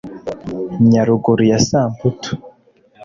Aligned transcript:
Nyaruguru 0.89 1.43
ya 1.51 1.59
Samputu 1.67 2.31